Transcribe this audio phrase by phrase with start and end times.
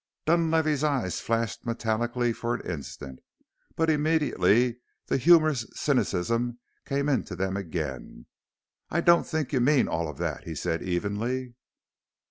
[0.25, 3.19] Dunlavey's eyes flashed metallically for an instant,
[3.75, 8.25] but immediately the humorous cynicism came into them again.
[8.89, 11.53] "I don't think you mean all of that," he said evenly.